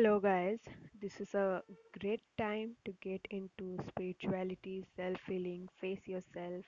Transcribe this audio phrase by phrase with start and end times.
[0.00, 0.60] Hello, guys.
[0.98, 1.62] This is a
[2.00, 6.64] great time to get into spirituality, self healing, face yourself,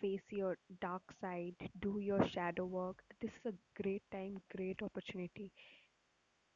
[0.00, 3.02] face your dark side, do your shadow work.
[3.20, 5.52] This is a great time, great opportunity.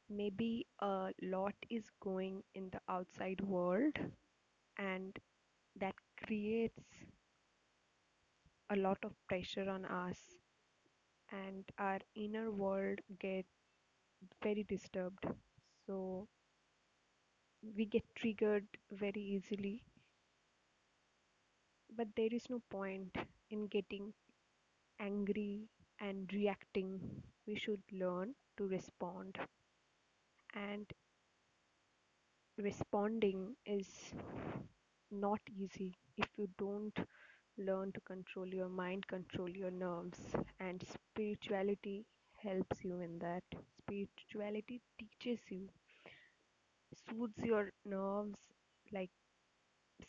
[0.09, 3.97] Maybe a lot is going in the outside world,
[4.77, 5.17] and
[5.77, 5.95] that
[6.25, 6.83] creates
[8.71, 10.17] a lot of pressure on us,
[11.31, 13.45] and our inner world get
[14.43, 15.25] very disturbed.
[15.85, 16.27] So
[17.75, 19.83] we get triggered very easily
[21.95, 23.15] But there is no point
[23.51, 24.13] in getting
[24.99, 27.23] angry and reacting.
[27.45, 29.37] We should learn to respond.
[30.53, 30.91] And
[32.57, 34.13] responding is
[35.11, 36.97] not easy if you don't
[37.57, 40.19] learn to control your mind, control your nerves.
[40.59, 42.05] And spirituality
[42.43, 43.43] helps you in that.
[43.79, 45.69] Spirituality teaches you,
[46.93, 48.37] soothes your nerves
[48.93, 49.09] like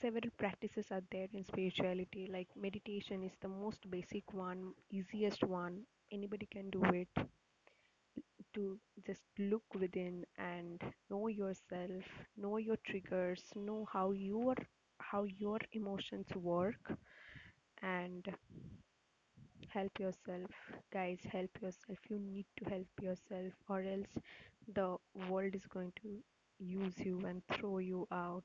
[0.00, 5.82] several practices are there in spirituality like meditation is the most basic one easiest one
[6.12, 7.08] anybody can do it
[8.54, 10.80] to just look within and
[11.10, 12.04] know yourself
[12.36, 14.54] know your triggers know how your
[14.98, 16.92] how your emotions work
[17.82, 18.28] and
[19.68, 20.50] help yourself
[20.92, 21.98] guys help yourself.
[22.08, 24.14] You need to help yourself or else
[24.74, 24.96] the
[25.28, 26.18] world is going to
[26.58, 28.44] use you and throw you out